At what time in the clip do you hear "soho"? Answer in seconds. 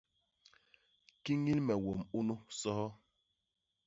2.59-2.87